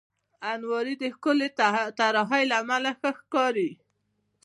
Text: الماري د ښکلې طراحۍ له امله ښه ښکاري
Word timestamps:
الماري 0.51 0.95
د 0.99 1.03
ښکلې 1.15 1.49
طراحۍ 1.97 2.43
له 2.51 2.55
امله 2.63 2.91
ښه 2.99 3.09
ښکاري 3.19 3.69